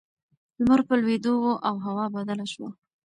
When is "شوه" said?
2.53-2.69